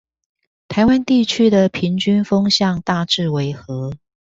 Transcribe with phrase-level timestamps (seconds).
[0.67, 3.93] 台灣地區的平均風向大致為何？